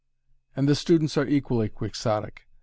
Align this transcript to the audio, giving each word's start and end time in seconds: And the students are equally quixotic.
And 0.55 0.67
the 0.67 0.73
students 0.73 1.15
are 1.15 1.27
equally 1.27 1.69
quixotic. 1.69 2.47